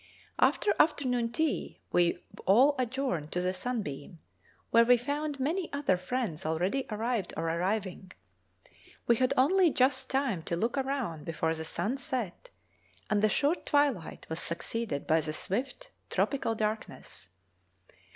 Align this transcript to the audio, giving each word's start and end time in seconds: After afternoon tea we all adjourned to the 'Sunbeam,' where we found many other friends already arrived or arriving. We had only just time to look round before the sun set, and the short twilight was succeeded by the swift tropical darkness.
After 0.39 0.73
afternoon 0.79 1.31
tea 1.31 1.77
we 1.91 2.23
all 2.47 2.73
adjourned 2.79 3.31
to 3.33 3.39
the 3.39 3.53
'Sunbeam,' 3.53 4.17
where 4.71 4.83
we 4.83 4.97
found 4.97 5.39
many 5.39 5.71
other 5.71 5.95
friends 5.95 6.43
already 6.43 6.87
arrived 6.89 7.35
or 7.37 7.45
arriving. 7.47 8.11
We 9.05 9.17
had 9.17 9.31
only 9.37 9.69
just 9.69 10.09
time 10.09 10.41
to 10.45 10.55
look 10.55 10.75
round 10.75 11.25
before 11.25 11.53
the 11.53 11.63
sun 11.65 11.97
set, 11.97 12.49
and 13.11 13.21
the 13.21 13.29
short 13.29 13.63
twilight 13.63 14.25
was 14.27 14.39
succeeded 14.39 15.05
by 15.05 15.21
the 15.21 15.33
swift 15.33 15.91
tropical 16.09 16.55
darkness. 16.55 17.29